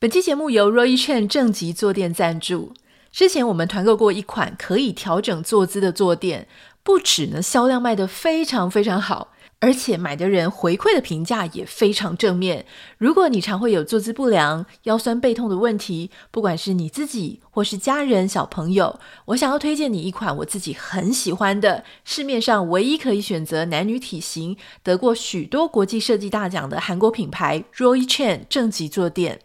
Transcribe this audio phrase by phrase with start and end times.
[0.00, 2.72] 本期节目由 Roy Chen 正极坐垫赞助。
[3.10, 6.46] 之前我们团购过一款可以调整坐姿的坐垫，
[6.84, 12.64] 不止呢销量卖得非常非常好，而且买的人回馈的评价也非常正面。
[12.96, 29.40] 如果你常会有坐姿不良、腰酸背痛的问题，不管是你自己或是家人、小朋友，我想要推荐你一款我自己很喜欢的，市面上唯一可以选择男女体型、得过许多国际设计大奖的韩国品牌 Roy Chen 正极坐垫。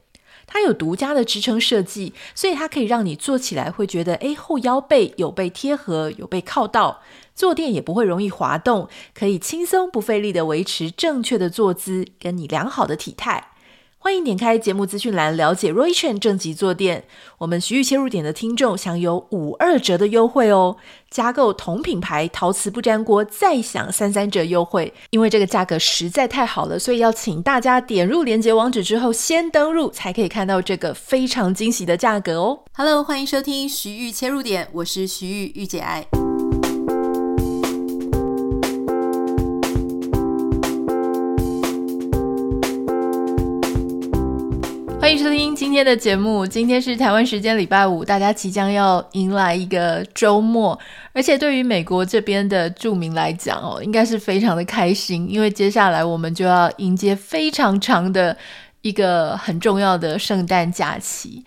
[0.46, 7.02] 它有独家的支撑设计，所以它可以让你坐起来会觉得，诶，后腰背有被贴合，有被靠到，
[7.34, 13.53] 坐垫也不会容易滑动，可以轻松不费力的维持正确的坐姿，跟你良好的体态。
[14.04, 17.06] 欢迎点开节目资讯栏了解 Roychen 正极坐垫，
[17.38, 20.76] 我们徐玉切入点的听众享有五二折的优惠哦！
[21.10, 24.94] 加购同品牌陶瓷不粘锅再享三三折优惠。
[25.12, 36.06] 因为这个价格实在太好了，所以要请大家点入链接网址之后先登入，才可以看到这个非常惊喜的价格哦！Hello，欢迎收听徐玉切入点，我是徐玉玉姐爱。
[45.04, 46.48] 欢迎收听今天的节目。
[46.48, 50.80] 今天是台湾时间礼拜五，大家即将要迎来一个周末，
[51.12, 58.38] 而且对于美国这边的住民来讲哦，应该是非常的开心，因为接下来我们就要迎接非常长的
[58.82, 61.44] 一个很重要的圣诞假期。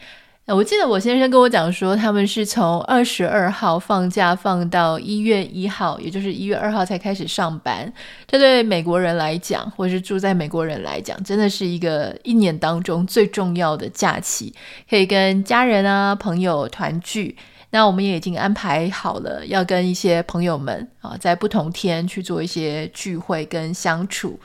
[0.54, 7.92] 我记得我先生跟我讲说，他们是从二十二号放假放到一月一号，也就是一月二号才开始上班。
[8.28, 14.54] 这对美国人来讲，或是住在美国人来讲，真的是一个一年当中最重要的假期，
[14.88, 17.36] 可以跟家人啊、朋友团聚。
[17.70, 24.38] 那我们也已经安排好了，要跟一些朋友们啊，在不同天去做一些聚会跟相处。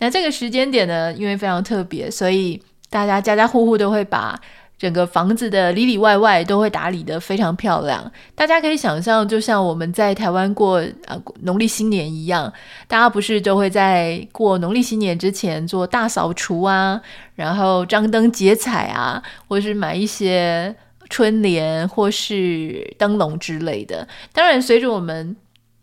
[0.00, 4.38] 那这个时间点呢，因为非常特别，所以大家家家户户都会把。
[4.78, 12.52] 整个房子的里里外外都会打理得非常漂亮，大家可以想象，就像我们在台湾过啊农历新年一样，
[12.86, 17.00] 大家不是都会在过农历新年之前做大扫除啊，
[17.34, 20.74] 然后张灯结彩啊，或是买一些
[21.08, 24.06] 春联或是灯笼之类的。
[24.32, 25.34] 当然，随着我们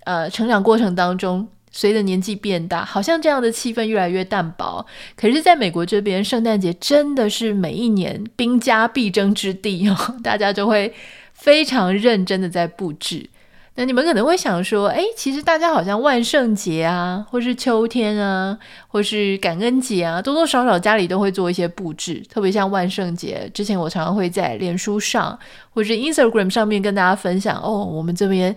[0.03, 1.47] 呃成长过程当中。
[1.75, 4.85] 随着年纪变大，好像这样的气氛越来越淡薄。
[5.17, 10.93] 可是，在美国这边，圣诞节真的是每一年兵家必争之地哦， 大家就会
[11.33, 13.27] 非常认真的在布置。
[13.75, 18.55] 那你们可能会想说，哎，其实大家好像万圣节啊，或是秋天啊，
[18.87, 22.23] 或是感恩节啊，多多少少家里都会做一些布置。
[22.29, 25.39] 特别像万圣节，之前我常常会在脸书上
[25.71, 28.55] 或是 Instagram 上面跟大家分享，哦，我们这边。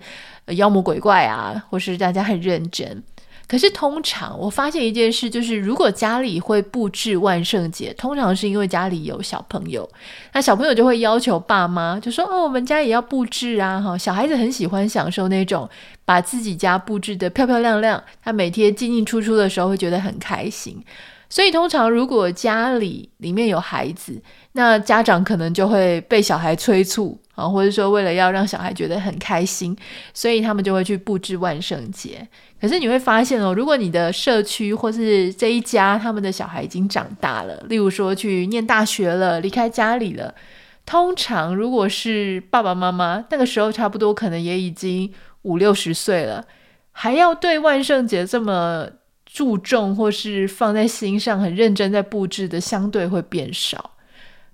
[0.55, 3.03] 妖魔鬼怪啊，或是大家很认真。
[3.47, 9.89] 可是通常我发现一件事，就是如果家里会布置万圣节，通常是因为家里有小朋友，
[10.33, 15.69] 那小朋友就会要求爸妈，就说：“哦，我们家也要布置啊！”哈，小孩子很喜欢享受那种
[16.03, 20.83] 把自己家布置得漂漂亮亮，他每天进进出出的时候会觉得很开心。
[21.29, 24.21] 所以通常如果家里里面有孩子，
[24.53, 29.75] 那家长可能就会被小孩催促啊，或者说为了要让小孩觉得很开心，
[30.13, 32.25] 所以他们就会去布置万圣节。
[32.61, 40.33] 可是你会发现哦，如果你的社区或是这一家他们的小孩已经长大了，例如说去念大学了，离开家里了，
[40.85, 46.45] 通常如果是爸爸妈妈，那个时候差不多可能也已经五六十岁了，
[46.93, 48.87] 还要对万圣节这么。
[49.37, 53.91] 注重或是放在心上很认真在布置的相对会变少，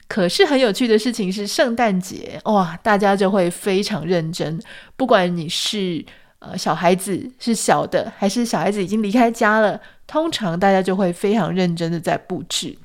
[0.10, 4.62] 可是很有趣的事情是圣诞节哇，大家就会非常认真，
[4.98, 6.04] 不管你是
[6.40, 12.78] 呃小孩子是小的，还是小孩子已经离开家了，通常大家就会非常认真的在布置。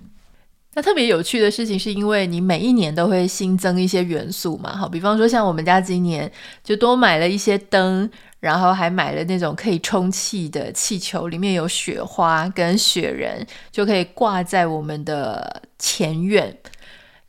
[0.79, 6.31] 那特别有趣的事情是因为你每一年都会新增一些元素嘛，好，比方说像我们家今年
[6.63, 8.09] 就多买了一些灯。
[8.41, 16.57] 然后还买了那种可以充气的气球，里面有雪花跟雪人，就可以挂在我们的前院。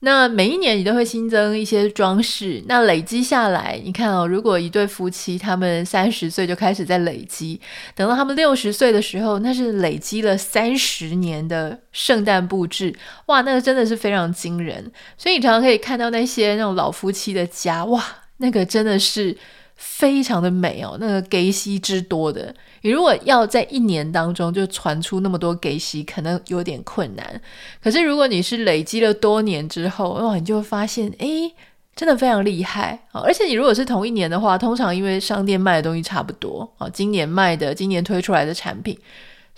[0.01, 7.59] 那每一年你都会新增一些装饰，那累积下来，你看哦，如果一对夫妻他们三十岁就开始在累积，
[7.95, 14.91] 等到他们六十岁的时候，那是累积了三十年的圣诞布置，哇，那个真的是非常惊人。
[15.17, 18.03] 所以你常常可以看到那些那种老夫妻的家，哇，
[18.37, 19.35] 那个真的是。
[19.81, 27.41] 非常的美哦，那个给息之多的，你如果要在一年当中就传出那么多给息，可能有点困难。
[27.81, 31.53] 可是如果你是累积了多年之后，哇，你就会发现，诶，
[31.95, 33.21] 真的非常厉害啊！
[33.21, 38.97] 而且你如果是同一年的话，通常因为商店卖的东西差不多啊，今年卖的、今年推出来的产品，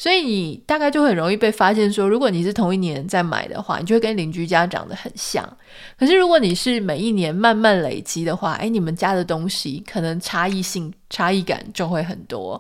[0.01, 5.47] 所以你大概就很容易被发现说，如果你是同一年在买的话，你就会跟邻居家长得很像。
[5.95, 12.59] 可是如果你是每一年慢慢累积的话，哎，你们家的东西可能差异性、差异感就会很多。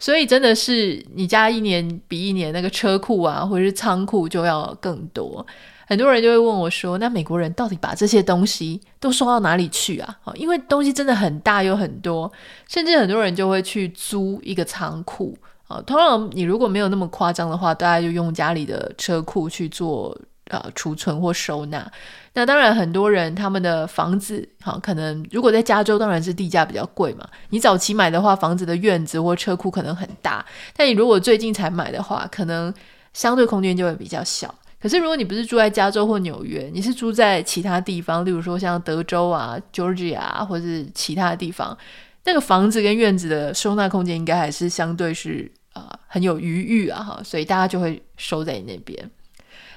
[0.00, 5.46] 所以真的是你家一年比一年那个车库啊，或者是仓库就要更多。
[5.86, 12.32] 很多人就会问我说：“那美国人到底把这些东西都收到哪里去啊？”因为东西真的很大，有很多，
[12.68, 15.38] 甚至很多人就会去租一个仓库
[15.70, 15.80] 啊。
[15.86, 20.14] 通常你如果没有那么夸张的话，大家就用家里的车库去做
[20.50, 21.90] 呃储存或收纳。
[22.32, 27.26] 那当然，很多人他们的房子哈，可能如果在加州，当然是地价比较贵嘛。
[27.48, 30.44] 你早期买的话，房子的院子或车库可能很大，
[30.76, 32.72] 但你如果最近才买的话，可能
[33.12, 34.54] 相对空间就会比较小。
[34.80, 41.76] 可是，如果你不是住在加州或纽约，你是住在其他地方，例如说像德州啊、Georgia 啊，或者是其他地方，
[42.24, 49.10] 那个房子跟院子的收纳空间应该还是相对是、呃、很有余裕啊哈，所以大家就会收在那边。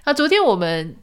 [0.05, 0.95] 那昨天我们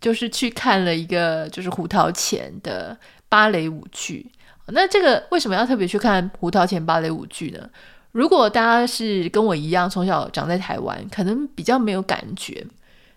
[0.00, 2.96] 就是去看了一个就是胡桃钳的
[3.28, 4.30] 芭蕾舞剧。
[4.68, 7.70] 那这个为什么要特别去看胡桃钳芭蕾舞剧呢？
[8.12, 12.66] 如果大家是跟我一样从小长在台湾，可能比较没有感觉。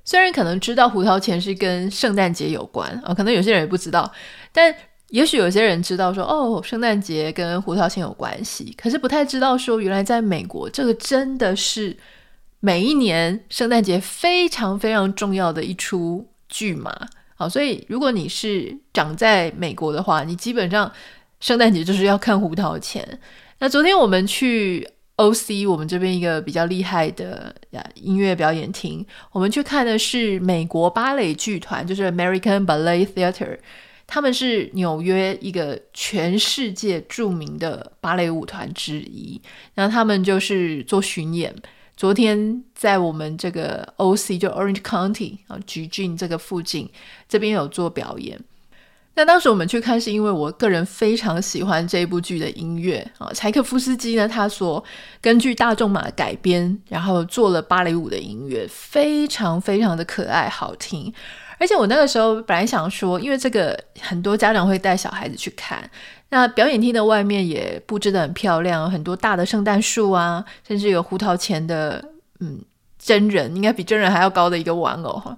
[0.03, 4.11] 虽然可能知道胡桃钳是跟圣诞节有关啊、可能有些人也不知道，
[4.51, 4.73] 但
[5.11, 11.95] 也许有些人知道说哦，圣诞节跟胡桃钳有关系，可是不太知道说原来在美国这个真的是
[12.59, 16.91] 每一年圣诞节非常非常重要的一出剧嘛。
[17.35, 20.91] 好，所以如果你是长在美国的话，你基本上
[21.39, 23.07] 圣诞节就是要看胡桃钳。
[23.59, 24.89] 那昨天我们去。
[25.17, 33.59] OC，我们这边一个比较厉害的呀音乐表演厅，我们去看的是美国芭蕾剧团，就是 American Ballet Theatre，
[34.13, 39.41] 他们是纽约一个全世界著名的芭蕾舞团之一。
[39.73, 41.55] 然后他们就是做巡演，
[41.95, 46.89] 昨天在我们这个 OC 就 Orange County 啊，橘郡这个附近
[47.29, 48.37] 这边有做表演。
[49.15, 53.31] 那当时我们去看，是因为我个人非常喜欢这部剧的音乐啊。
[53.33, 54.83] 柴可夫斯基呢，他所
[55.21, 61.13] 根据大仲马改编，然后做了芭蕾舞的音乐，非常非常的可爱好听。
[61.61, 65.87] 而且我那个时候本来想说，因为这个很多家长会带小孩子去看，
[66.29, 72.03] 那表演厅的外面也布置得很漂亮，很多大的圣诞树啊，甚至有胡桃钳的
[72.39, 72.59] 嗯
[72.97, 75.37] 真人，应该比真人还要高的一个玩偶哈。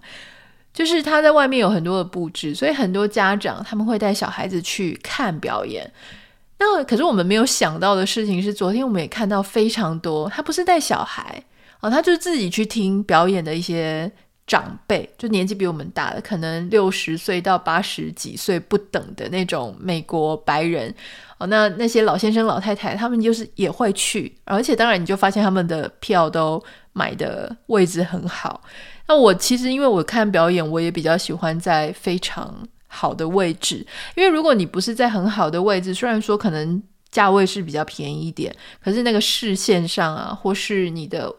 [0.74, 5.92] 就是他在外面有很多的布置，所以很多家长他们会带小孩子去看表演。
[6.58, 11.44] 那可是我们没有想到的事情是，昨天我们也看到非常多，他不是带小孩
[11.82, 14.10] 哦，他就自己去听表演的一些
[14.46, 20.94] 长辈，就年纪比我们大的，可能六十岁到八十几岁不等的那种美国白人
[21.38, 21.48] 哦。
[21.48, 26.62] 那那些老先生老太太，他们就是也会去，而且当然你就发现他们的票都
[26.92, 28.62] 买的位置很好。
[29.08, 33.86] 那我其实因为我看表演，我也比较喜欢在非常好的位置，
[34.16, 36.82] 因为如果你不是在很好的位置，虽然说可能
[37.12, 38.54] 价位是比较便宜一点，
[38.84, 41.34] 可是那个视线上啊，或是你的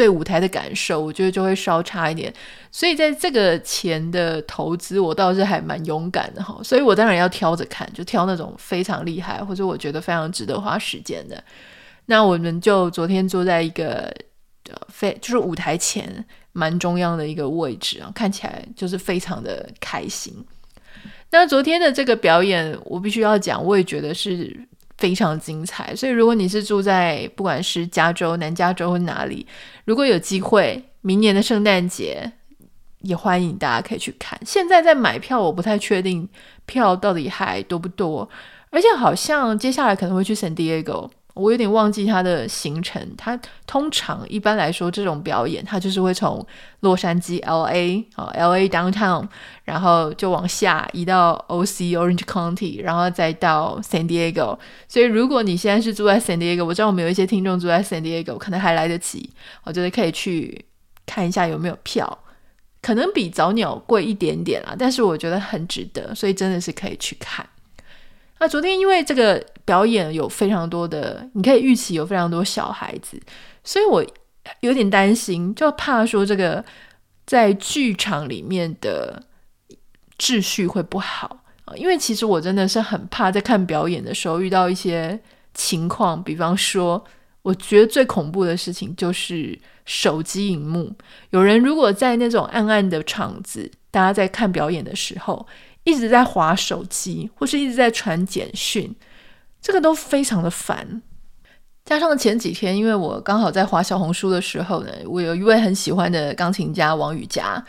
[0.00, 2.32] 对舞台的感受，我觉得就会稍差一点。
[2.72, 6.58] 所以在这个钱的投资，我倒是还蛮勇敢的哈。
[6.64, 11.44] 所以我当然要挑着看，就挑那种非常厉害，或者我觉得非常值得花时间的。
[12.06, 14.10] 那我们就昨天坐在一个
[14.88, 16.24] 非就是舞台前。
[16.52, 20.34] 蛮中央的一个位置啊，看起来就是非常的开心。
[21.30, 24.60] 那昨天的这个表演，我必须要讲，我也觉得是
[25.00, 25.96] 非常精彩。
[25.96, 29.44] 所以，如果你是住在不管是加州、南加州或哪里，
[29.84, 32.30] 如果有机会，明年的圣诞节
[33.00, 34.38] 也欢迎大家可以去看。
[34.46, 36.28] 现在在买票，我不太确定
[36.66, 38.28] 票到底还多不多，
[38.70, 41.10] 而且好像接下来可能会去 San Diego。
[41.34, 43.00] 我有点忘记他的行程。
[43.16, 46.44] 他通常一般来说这种表演，他就是会从
[46.80, 49.26] 洛杉矶 （LA） 啊，LA downtown，
[49.64, 54.58] 然后就往下移到 OC Orange County，然后再到 San Diego。
[54.88, 59.30] 所以如果你现在是住在 San Diego，我知道我们有一些听众住在 San Diego，可能还来得及，
[59.64, 60.64] 我觉得可以去
[61.06, 62.18] 看一下有没有票。
[62.82, 67.46] 可能比早鸟贵一点点啊，但是我觉得很值得，所以真的是可以去看。
[68.38, 73.16] 那昨天因为这个表演有非常多的，你可以预期有非常多小孩子，
[73.62, 74.04] 所以我
[74.62, 76.64] 有点担心，就怕说这个
[77.24, 79.22] 在剧场里面的
[80.18, 81.76] 秩序会不好啊。
[81.76, 85.16] 因为其实我真的是很怕在看表演的时候遇到一些
[85.54, 87.04] 情况，比方说，
[87.42, 90.92] 我觉得最恐怖的事情就是手机荧幕，
[91.30, 95.46] 有人如果在那种暗暗的场子，大家在看表演的时候。
[95.82, 98.94] 一直在划手机，或是一直在传简讯，
[99.60, 101.02] 这个都非常的烦。
[101.84, 107.64] 加上前几天，因为我刚好在滑小红书的时候呢，我有一位很喜欢的钢琴家王羽佳，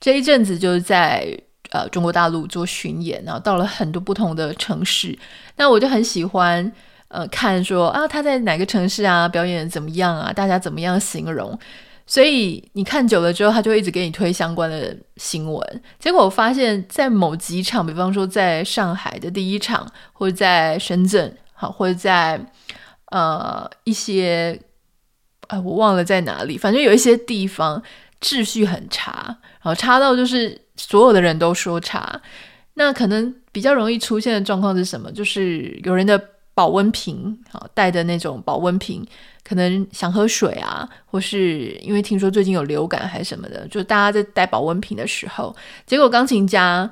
[0.00, 1.36] 这一阵子就是在
[1.70, 5.18] 呃中国大陆做巡演，然后到了很多不同的城市，
[5.56, 6.72] 那我就很喜欢
[7.08, 11.58] 呃看说啊他在哪个城市啊表演怎么样啊，大家怎么样形容，
[12.08, 15.82] 所以你看久了之后，他就会一直给你推相关的新闻。
[16.00, 22.44] 结果我发现，在某几场，比方说在上海的第一场，或者在深圳，好，或者在。
[23.10, 24.60] 呃，一些
[25.46, 27.82] 哎、我忘了在哪里，反正有一些地方
[28.20, 29.24] 秩序很差，
[29.62, 32.20] 然后差到就是所有的人都说差。
[32.74, 35.10] 那可能比较容易出现的状况是什么？
[35.10, 36.22] 就是有人的
[36.58, 39.06] 保温瓶啊，带的那种保温瓶，
[39.44, 45.54] 可能想喝水啊，或是因为听说最近有流感还是什么的，就大家在带保温瓶的时候，
[45.86, 46.90] 结果钢琴家。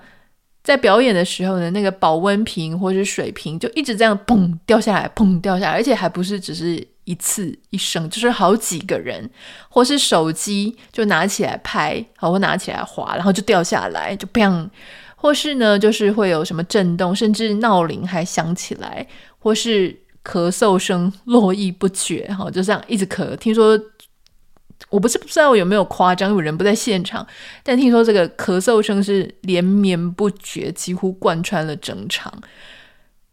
[0.63, 9.31] 在表演的时候呢，那个保温瓶或是水瓶就一直这样砰掉下来，砰掉下来，而且还不是只是一次一声，就是好几个人，
[9.69, 14.69] 或是手机就拿起来拍，好，或拿起来滑，然后就掉下来，就砰，
[15.15, 19.07] 或是呢，就是会有什么震动，甚至闹铃还响起来，
[19.47, 23.81] 或是咳嗽声络绎不绝，哈，就这样一直咳，听说。
[24.91, 27.27] 我不是不知道我有没有夸张，有人不在现场，
[27.63, 32.31] 但听说这个咳嗽声是连绵不绝，几乎贯穿了整场。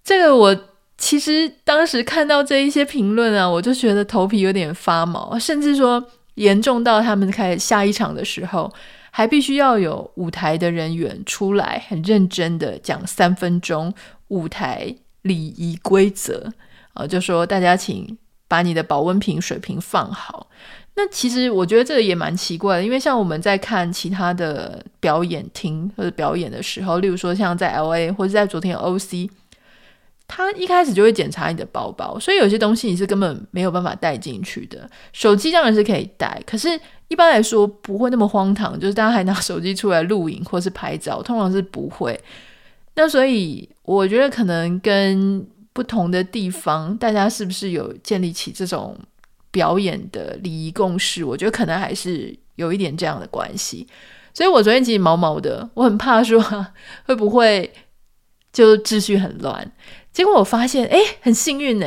[0.03, 0.57] 这个我
[0.97, 6.03] 其实当时看到这一些评论啊，我就觉得头皮有点发毛，甚至说
[6.35, 8.71] 严重到他们开始下一场的时候，
[9.11, 13.93] 还必须要有舞台的人员出来，很认真的讲三分钟
[14.29, 16.53] 舞台礼仪规则
[16.93, 20.47] 啊，就说大家请把你的保温瓶、水瓶放好。
[20.95, 29.27] 那其实我觉得这个也蛮奇怪的，因为像我们在看其他的表演厅或者表演的时候，例如说像在 LA 或者在昨天 OC，
[30.27, 34.87] 他一开始就会检查你的包包，所以有些东西你是根本没有办法带进去的。
[35.13, 42.19] 手机当然是可以带，可是一般来说不会那么荒唐，就是大家还拿手机出来录影或是拍照，通常是不会。
[42.95, 48.97] 那所以我觉得可能跟不同的地方，大家是不是有建立起这种。
[49.53, 53.87] 表演的礼仪共识，我觉得可能还是有一点这样的关系，
[54.33, 56.41] 所以我昨天其实毛毛的，我很怕说
[57.05, 57.71] 会不会
[58.51, 59.71] 就秩序很乱。
[60.11, 61.85] 结果我发现，哎，很幸运呢，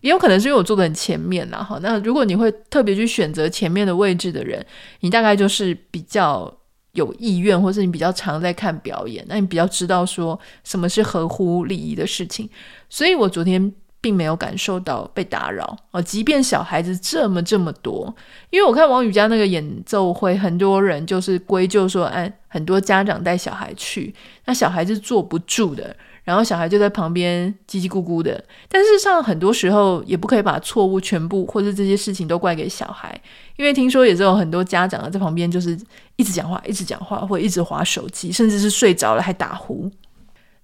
[0.00, 1.60] 也有可能是因为我坐的很前面啦。
[1.60, 4.64] 哈，那如果你会特别去选择前面的位置的人，
[5.00, 6.56] 你大概就是比较
[6.98, 12.48] 有意愿，或是你比较常在看表演，那你比较知道说什么是合乎礼仪的事情。
[12.88, 13.72] 所以我昨天。
[14.00, 18.14] 并没有感受到被打扰哦，即便小孩子这么这么多，
[18.50, 24.14] 因为我看王宇佳那个演奏会，很多人就是归咎说，哎，很多家长带小孩去，
[24.46, 28.42] 那小孩是坐不住的，然后小孩就在旁边叽叽咕咕的。
[28.68, 33.20] 但事实上，很多时候也不可以把错误全部或者这些事情都怪给小孩，
[33.56, 35.78] 因为听说也是有很多家长在旁边就是
[36.16, 39.90] 一直讲话，一直讲话，或一直划手机，甚至是睡着了还打呼。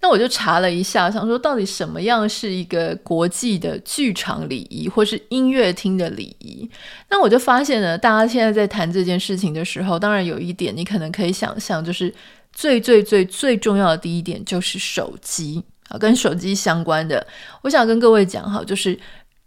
[0.04, 6.68] 那我就查了一下，想说到底什么样是一个国际的剧场礼仪，或是音乐厅的礼仪？
[7.08, 12.14] 那我就发现呢，大家现在在谈这件事情的时候，当然有一点你可能可以想象，就是
[12.52, 17.26] 最最最最重要的第一点就是手机啊，跟手机相关的。
[17.62, 19.00] 我想跟各位讲哈，就是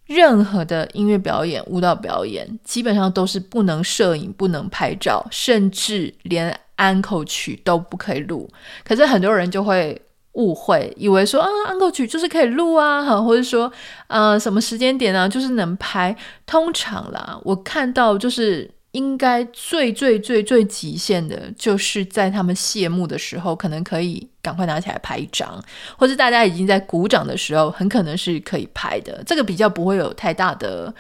[0.08, 8.50] 任何的音乐表演、舞蹈表演，基本上都是不能摄影、不能拍照，甚至连安口曲都不可以录。
[8.84, 10.02] 可是很多人就会。
[10.38, 13.72] 误会，以为说啊，安可曲就是可以录啊，哈，或者说，
[14.06, 16.16] 呃，什么时间点啊，就是能拍。
[16.46, 25.60] 通常啦，我看到就是应该最最最最极限的，就是在他们谢幕的时候，可能可以赶快拿起来拍一张，
[25.98, 29.24] 或者大家已经在鼓掌的时候，很可能是可以拍的。
[29.26, 30.94] 这个比较不会有太大的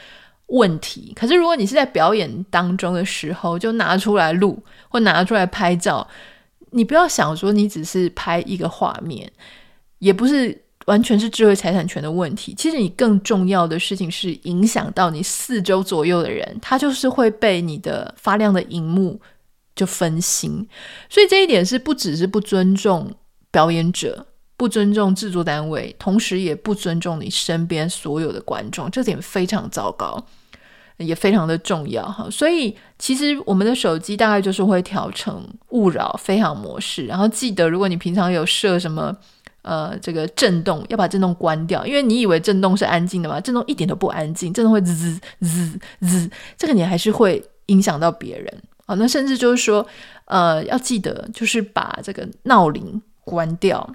[0.48, 1.14] 问题。
[1.16, 4.58] 可是如果你是在表演当中的时候，就拿出来录
[4.90, 6.08] 或拿出来拍照。
[6.72, 9.32] 你不要想说你只是拍一个画面，
[10.00, 12.54] 也不是完全是智慧财产权的问题。
[12.58, 19.20] 其实你更重要的事情是影响到你四周左右的人，他就是会被你的发亮的荧幕
[19.76, 20.68] 就分心。
[21.10, 23.14] 所以这一点是不只是不尊重
[23.52, 30.26] 表演者，不尊重制作单位，同时也不尊重你身边所有的观众，这点非常糟糕。
[30.98, 39.16] 也非常的重要哈，所以其实我们的手机大概就是会调成勿扰飞行模式，然后记得如果你平常有设什么
[39.62, 48.96] 呃这个震动，要把震动关掉，因为你以为震动是安静的嘛，震动一点都不安静，震动会滋滋滋滋，这个你还是会影响到别人啊。
[48.96, 49.86] 那甚至就是说
[50.26, 53.88] 呃要记得就是把这个闹铃关掉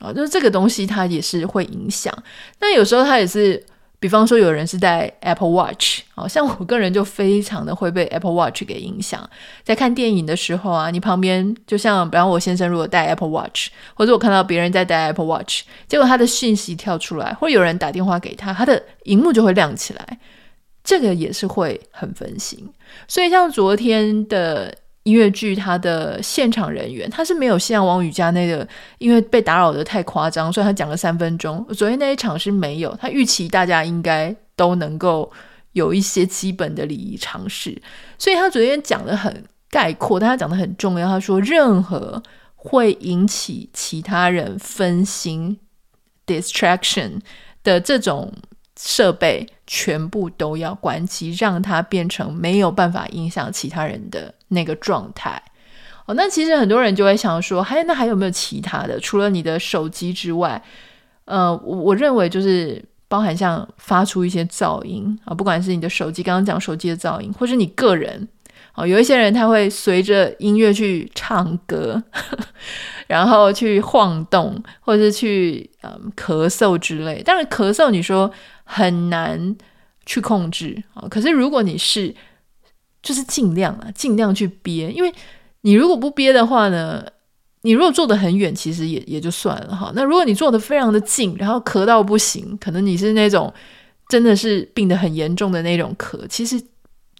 [0.00, 2.12] 啊，就是这个东西它也是会影响。
[2.58, 3.64] 那有时候它也是。
[4.00, 9.28] 比方说，有人是戴 Apple Watch，好像我个人就非常的会被 Apple Watch 给影响。
[9.64, 20.18] 在看电影的时候啊，你旁边就像，比方我先生如果戴 Apple Watch，或者我看到别人在戴 Apple Watch，结果他的讯息跳出来，或有人打电话给他，他的荧幕就会亮起来，
[20.84, 22.72] 这个也是会很分心。
[23.08, 24.74] 所以像昨天的。
[25.08, 28.66] 音乐剧，他的现场人员他是没有像王宇佳那个，
[28.98, 31.64] 因为被打扰的太夸张，所以他讲了三分钟。
[31.74, 35.32] 昨天那一场是没有，他预期大家应该都能够
[35.72, 37.80] 有一些基本的礼仪常识，
[38.18, 41.08] 所以他昨天讲的很概括，但他讲的很重要。
[41.08, 42.22] 他说，任何
[42.54, 45.58] 会引起其他人分心
[46.26, 47.20] （distraction）
[47.64, 48.32] 的这种。
[48.80, 55.42] 设备全部都要关机，让它变成没有办法影响其他人的那个状态。
[56.06, 58.98] 哦，那其实很多人就会想说，还那还有没有其他的？
[59.00, 60.62] 除了你的手机之外，
[61.26, 68.26] 呃，我我认为就是包含像发出一些噪音啊，不管是你的手机，刚刚讲手机的噪音，或是你个人。
[68.74, 72.00] 哦，有一些人他会随着音乐去唱歌，
[73.08, 77.20] 然后去晃动，或者是去嗯咳嗽之类。
[77.24, 78.30] 但是，咳嗽你说
[78.62, 79.56] 很难
[80.06, 82.14] 去控制啊，可是如果你是，
[83.08, 85.10] 就是尽量啊，尽量去憋，因为
[85.62, 87.02] 你如果不憋的话呢，
[87.62, 89.90] 你如果坐得很远，其实也也就算了哈。
[89.94, 93.52] 那如果你坐得非常的近，然后咳到不行，可能你是那种
[94.08, 96.62] 真的是病得很严重的那种咳，其实。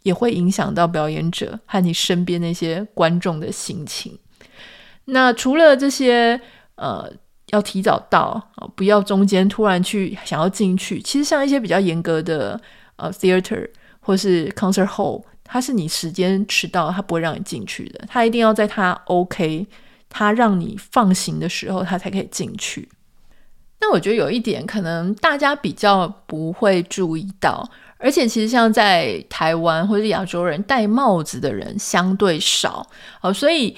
[0.05, 4.17] 也会影响到表演者和你身边那些观众的心情。
[5.07, 6.41] 那除了这些，
[6.77, 7.13] 呃，
[7.51, 11.03] 要提早到啊，不要中间突然去想要进去。
[11.03, 12.59] 其实像一些比较严格的
[12.97, 13.69] 呃 theater
[14.01, 18.05] 或是 concert hall，他是你时间迟到，他不会让你进去的。
[18.07, 19.67] 他一定要在他 OK，
[20.09, 22.89] 他让你放行的时候，他才可以进去。
[23.81, 27.69] 那我觉得有一点可能大家比较不会注意到。
[28.01, 32.89] 而且其实像在台湾或者亚洲人戴帽子的人相对少，
[33.21, 33.77] 哦，所以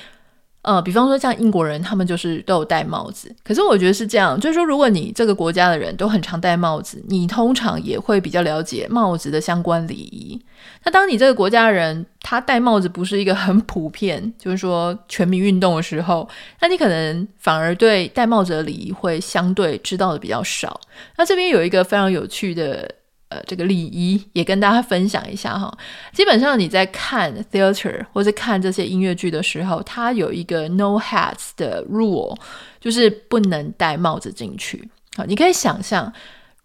[0.62, 3.34] 呃，比方说像英国人，他们就是都有戴帽子。
[3.42, 10.38] 可是我觉得是这样，就是说如果你这个国家的人都很常戴帽子，你通常也会比较了解帽子的相关礼仪。
[10.84, 16.28] 那当你这个国家的人他戴帽子不是一个很普遍，就是说全民运动的时候，
[16.60, 20.78] 那你可能反而对戴帽子的礼仪会相对知道的比较少。
[21.16, 22.96] 那这边有一个非常有趣的。
[23.30, 25.72] 呃，这个礼仪也跟大家分享一下哈。
[26.12, 32.36] 基本上你在看 theater 或者看这些音乐剧的时候，它有一个 no hats 的 rule，
[32.80, 34.90] 就是不能戴帽子进去。
[35.16, 36.12] 好，你可以想象，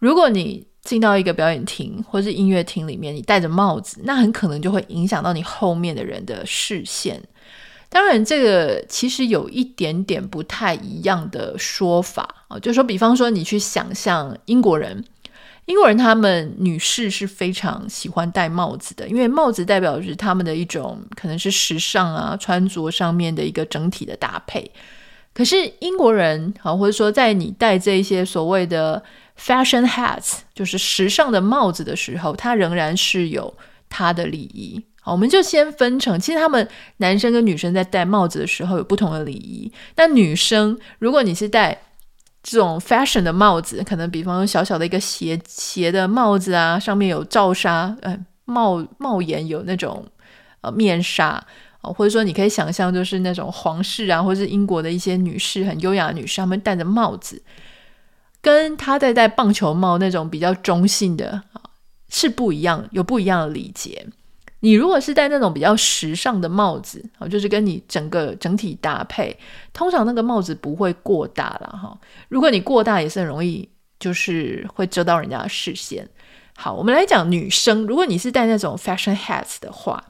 [0.00, 7.22] 如果你进到一个表演厅或是音乐厅里面，你戴着帽子，那很可能就会影响到你后面的人的视线。
[7.88, 15.04] 当然，这个其实有一点点不太一样的说法啊，就是说，比方说，你去想象英国人。
[15.66, 24.70] 英国人他们女士是非常喜欢戴帽子的，因为帽子代表的是他们的一种可能是时尚啊，穿着上面的一个整体的搭配。
[25.34, 29.02] 可是英国人啊，或者说在你戴这些所谓的
[29.38, 33.52] fashion hats，就是时尚的帽子的时候，它仍然是有
[33.90, 34.82] 它的礼仪。
[35.02, 36.66] 好，我们就先分成，其实他们
[36.98, 39.70] 男生跟女生在戴帽子的时候有不同的礼仪。
[39.96, 41.78] 那女生，如果你是戴
[42.48, 50.06] 这种 fashion 的帽子，可能比方说小小的一个斜斜的帽子啊，上面有罩纱，呃，帽帽檐有那种
[50.60, 51.44] 呃面纱，
[51.80, 57.42] 或者说你可以想象，就是那种皇室啊，或者是英国的一些女士，很优雅的女士，她们戴着帽子，
[58.40, 61.60] 跟她在戴棒球帽那种比较中性的啊
[62.08, 64.06] 是不一样，有不一样的礼节。
[64.60, 69.36] 你如果是戴那种比较时尚的帽子，啊，就是跟你整个整体搭配，
[69.72, 71.98] 通常那个帽子不会过大了哈。
[72.28, 73.68] 如果你过大，也是很容易
[74.00, 76.08] 就是会遮到人家的视线。
[76.56, 80.02] 好，我们来讲女生，如果你是戴那种 fashion hats 的话，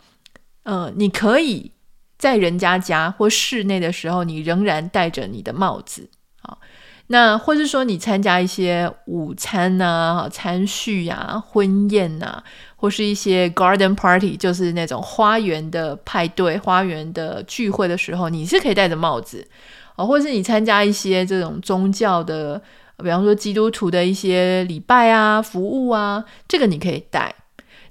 [0.63, 1.73] 呃，你可以
[2.17, 6.09] 在人家家或室内的时候，你仍然戴着你的帽子，
[6.41, 6.59] 好。
[7.09, 12.43] 那或是说你参加一些午餐啊、餐叙啊、婚宴啊，
[12.75, 19.47] 或是一些 garden party，就是那种花园的派对、花园的聚会的时候，你是可以戴着帽子
[19.95, 22.61] 啊，或是你参加一些这种宗教的，
[22.99, 27.33] 比方说基督徒的一些礼拜啊、服务啊，这个你可以戴。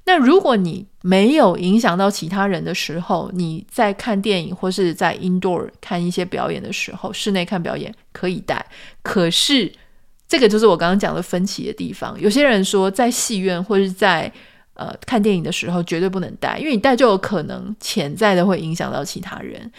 [0.07, 8.63] 那如果你没有影响到其他人的时候，你在看电影或是在 indoor 看一些表演的时候，室内看表演可以戴。
[9.01, 9.71] 可是
[10.27, 12.15] 这个就是我刚刚讲的分歧的地方。
[12.21, 14.31] 有些人说在戏院或是在
[14.75, 19.71] 呃看电影的时候绝对不能戴，因为你戴就有可能潜在的会影响到其他人。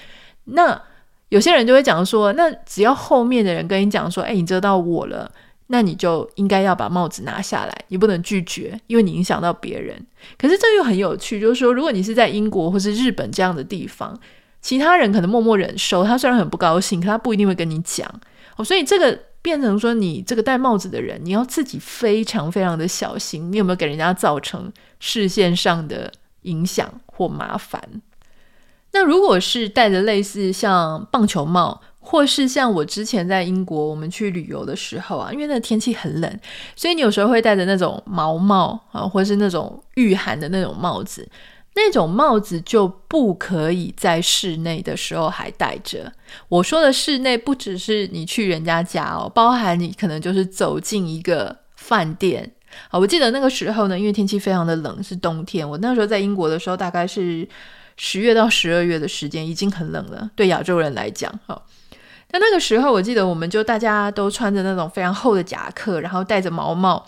[0.45, 0.81] 那
[1.29, 5.31] 有些人就会讲说，那只要后面的人跟你讲说，哎，你遮到我了。
[5.69, 10.07] 那你就应该要把帽子拿下来，你不能拒绝，因为你影响到别人。
[10.39, 14.19] 可是这又很有趣，就是说，如果你是在英国或是日本这样的地方，
[14.61, 18.09] 其他人可能默默忍受，他虽然很不高兴，可他不一定会跟你讲。
[18.57, 27.81] 哦，所以这个变成说，你这个戴帽子的人，你要自己非常非常的小心，你有没有给人家造成视线上的影响或麻烦？
[28.93, 36.41] 那如果是戴着类似像棒球帽，或是像我之前在英国，我们去旅游的时候啊，因为那天气很冷，
[36.77, 41.29] 所以你有时候会戴着那种毛帽啊，或是那种御寒的那种帽子。
[41.75, 46.11] 那种帽子就不可以在室内的时候还戴着。
[46.49, 52.51] 我说的室内，不只是你去人家家哦，包含你可能就是走进一个饭店
[52.89, 52.99] 啊。
[52.99, 55.69] 我记得那个时候呢，因为天气非常的冷，是冬天。
[55.69, 57.47] 我那时候在英国的时候，大概是
[57.97, 61.61] 十月到十二月的时间，已经很冷了，对亚洲人来讲，哈。
[62.33, 67.07] 那那个时候，我记得我们就大家都穿着那种非常厚的夹克，然后戴着毛帽。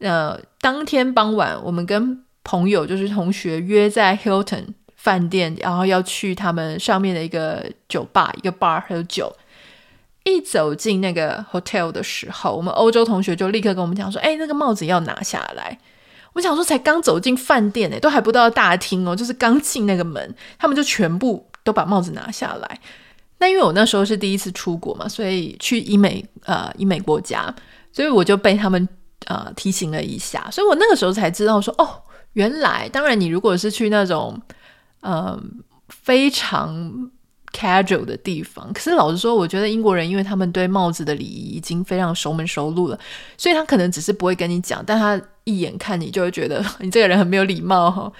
[0.00, 9.34] 呃，当天傍晚，我们跟朋友就是同学约在 Hilton 饭店，然后要去他们上面的一个酒吧，一个 bar 喝酒。
[10.24, 15.78] 一走进那个 hotel 的时候，我们欧洲同学就立刻跟我们讲说：“哎，那个帽子要拿下来。”
[16.32, 22.80] 我想说，才刚走进饭店，呢，都还不到大厅哦，就是刚进那个门，他们就全部都把帽子拿下来。
[23.38, 27.54] 那因为我那时候是第一次出国嘛，所以去英美呃英美国家，
[27.92, 28.88] 所以我就被他们
[29.26, 31.88] 呃提醒了一下，所以我那个时候才知道说哦，
[32.34, 34.40] 原来当然你如果是去那种
[35.00, 35.38] 呃
[35.88, 37.10] 非常
[37.52, 42.98] casual 的地方，可是老实说，我觉得英国人因为他们对帽子的礼仪已经非常熟门熟路了，
[43.36, 48.10] 所以他可能只是不会跟你讲，但他一眼看你就会觉得 你这个人很没有礼貌哈，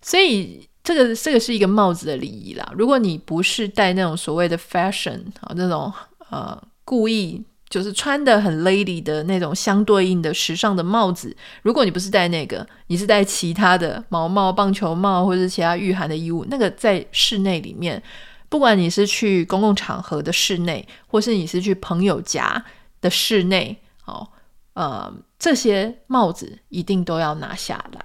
[0.00, 0.68] 所以。
[0.82, 2.72] 这个这个是一个帽子的礼仪啦。
[2.76, 5.92] 如果你不是戴那种所谓的 fashion 啊，那种
[6.30, 18.02] 呃故意就是穿的很 lady 的那种相对应的时尚的帽子，如果你不是戴那个，你是戴其他的毛帽、棒球帽或者是其他御寒的衣物，那个在室内里面，
[18.48, 22.64] 不管你是去公共场合的室内，或是你是去朋友家
[23.00, 24.26] 的室内，哦，
[24.72, 28.04] 呃，这些帽子一定都要拿下来。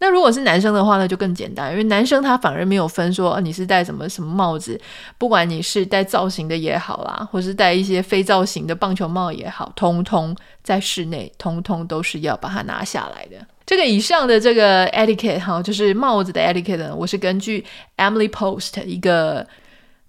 [0.00, 4.78] 那如果是男生的话呢，就更简单，因为男生他反而没有分说，啊你是戴什么什么帽子，
[5.16, 13.36] 不管你是戴造型的也好啦，或是戴一些非造型的棒球帽也好，通通在室内，通通都是要把它拿下来的。
[13.64, 17.64] 这个以上的这个 etiquette 哈，就是帽子的 etiquette，我是根据
[17.96, 19.46] Emily Post 一个。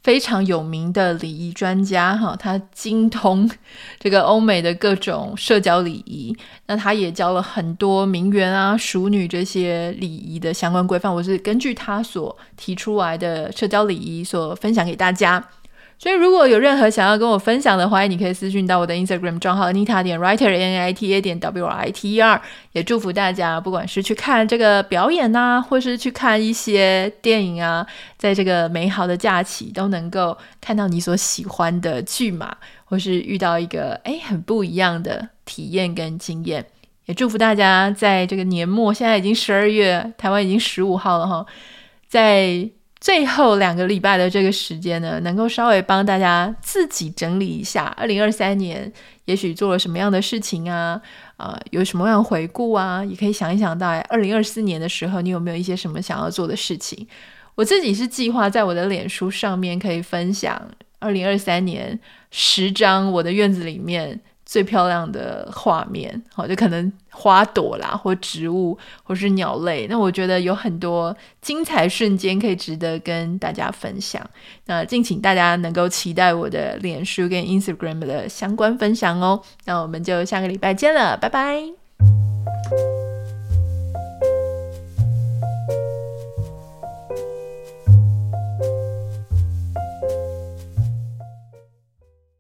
[0.06, 3.50] 非常有名的礼仪专家哈，他精通
[3.98, 6.32] 这个欧美的各种社交礼仪，
[6.68, 11.12] 那他也教了很多名媛啊、熟女这些礼仪的相关规范。
[11.12, 15.44] 我是根据他所提出来的社交礼仪所分享给大家。
[15.98, 22.22] 所以如果有任何想要跟我分享的，欢迎你可以私讯到我的 Instagram 账号 Nita 点 Writer N I T A 点 W R I T E
[22.22, 22.42] R。
[22.74, 36.66] 也祝福大家，不管是去看这个表演啊，或是去看一些电影啊，在这个美好的假期都能够看到你所喜欢的剧码，或是遇到一个诶很不一样的体验跟经验。
[37.06, 41.46] 也祝福大家在这个年末，现在已经十二月，台湾已经十五号了哈，
[42.08, 42.70] 在。
[43.00, 48.92] 最后两个礼拜的这个时间呢，能够稍微帮大家自己整理一下，二零二三年
[49.26, 51.00] 也许做了什么样的事情啊，
[51.38, 57.08] 啊、有什么样回顾啊，也可以想一想到二零二四年的时候，你有没有一些什么想要做的事情？
[57.56, 60.60] 我自己是计划在我的脸书上面可以分享
[61.00, 62.00] 二零二三年
[62.32, 64.20] 十张我的院子里面。
[64.46, 69.88] 最漂亮的画面，好，就可能花朵啦，或植物，或是鸟类。
[69.88, 74.22] 那我觉得有很多精彩瞬间可以值得跟大家分享。
[74.66, 79.42] 那敬请大家能够期待我的脸书跟 Instagram 的相关分享哦。
[79.66, 83.15] 那我们就下个礼拜见了，拜拜。